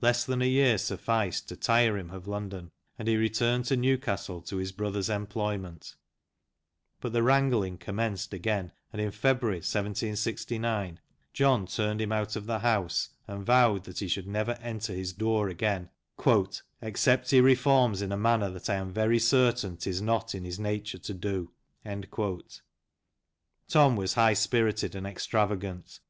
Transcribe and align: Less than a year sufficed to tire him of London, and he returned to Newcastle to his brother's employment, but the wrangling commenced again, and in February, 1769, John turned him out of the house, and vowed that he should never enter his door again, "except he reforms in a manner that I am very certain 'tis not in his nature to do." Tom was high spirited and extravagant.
Less 0.00 0.24
than 0.24 0.42
a 0.42 0.48
year 0.48 0.76
sufficed 0.78 1.48
to 1.48 1.54
tire 1.56 1.96
him 1.96 2.10
of 2.10 2.26
London, 2.26 2.72
and 2.98 3.06
he 3.06 3.16
returned 3.16 3.64
to 3.66 3.76
Newcastle 3.76 4.42
to 4.42 4.56
his 4.56 4.72
brother's 4.72 5.08
employment, 5.08 5.94
but 7.00 7.12
the 7.12 7.22
wrangling 7.22 7.78
commenced 7.78 8.32
again, 8.34 8.72
and 8.92 9.00
in 9.00 9.12
February, 9.12 9.58
1769, 9.58 10.98
John 11.32 11.66
turned 11.68 12.00
him 12.00 12.10
out 12.10 12.34
of 12.34 12.46
the 12.46 12.58
house, 12.58 13.10
and 13.28 13.46
vowed 13.46 13.84
that 13.84 14.00
he 14.00 14.08
should 14.08 14.26
never 14.26 14.58
enter 14.60 14.92
his 14.92 15.12
door 15.12 15.48
again, 15.48 15.88
"except 16.82 17.30
he 17.30 17.40
reforms 17.40 18.02
in 18.02 18.10
a 18.10 18.16
manner 18.16 18.50
that 18.50 18.68
I 18.68 18.74
am 18.74 18.92
very 18.92 19.20
certain 19.20 19.76
'tis 19.76 20.02
not 20.02 20.34
in 20.34 20.42
his 20.44 20.58
nature 20.58 20.98
to 20.98 21.14
do." 21.14 21.52
Tom 23.68 23.94
was 23.94 24.14
high 24.14 24.34
spirited 24.34 24.96
and 24.96 25.06
extravagant. 25.06 26.00